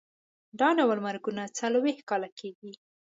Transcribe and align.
دا 0.59 0.69
ډول 0.79 0.99
مرګونه 1.07 1.43
څلوېښت 1.57 2.03
کاله 2.09 2.29
کېږي. 2.39 2.71